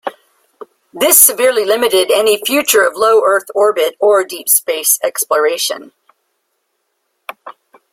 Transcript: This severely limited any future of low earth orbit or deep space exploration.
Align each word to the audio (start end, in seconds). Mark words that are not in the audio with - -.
This 0.91 1.19
severely 1.19 1.63
limited 1.63 2.09
any 2.09 2.43
future 2.43 2.81
of 2.81 2.95
low 2.97 3.21
earth 3.23 3.51
orbit 3.53 3.93
or 3.99 4.23
deep 4.23 4.49
space 4.49 4.97
exploration. 5.03 5.91